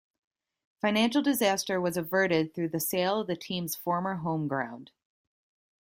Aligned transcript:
Financial 0.81 1.21
disaster 1.21 1.79
was 1.79 1.95
averted 1.95 2.55
through 2.55 2.69
the 2.69 2.79
sale 2.79 3.19
of 3.21 3.27
the 3.27 3.35
team's 3.35 3.75
former 3.75 4.15
home 4.15 4.47
ground. 4.47 4.89